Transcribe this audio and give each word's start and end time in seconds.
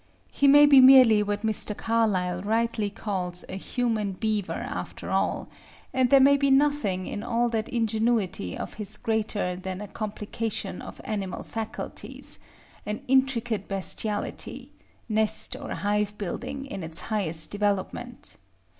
He 0.31 0.47
may 0.47 0.65
be 0.65 0.81
merely 0.81 1.21
what 1.21 1.43
Mr. 1.45 1.77
Carlyle 1.77 2.41
rightly 2.41 2.89
calls 2.89 3.45
a 3.47 3.55
human 3.55 4.13
beaver 4.13 4.51
after 4.67 5.11
all; 5.11 5.47
and 5.93 6.09
there 6.09 6.19
may 6.19 6.37
be 6.37 6.49
nothing 6.49 7.05
in 7.05 7.21
all 7.21 7.49
that 7.49 7.69
ingenuity 7.69 8.57
of 8.57 8.73
his 8.73 8.97
greater 8.97 9.55
than 9.55 9.79
a 9.79 9.87
complication 9.87 10.81
of 10.81 11.01
animal 11.03 11.43
faculties, 11.43 12.39
an 12.83 13.03
intricate 13.07 13.67
bestiality, 13.67 14.71
nest 15.07 15.55
or 15.55 15.69
hive 15.71 16.17
building 16.17 16.65
in 16.65 16.81
its 16.81 17.01
highest 17.01 17.51
development. 17.51 18.37